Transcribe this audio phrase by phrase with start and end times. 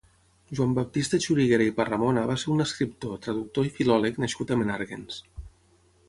[0.59, 5.21] Joan Baptista Xuriguera i Parramona va ser un escriptor, traductor i filòleg nascut a Menàrguens.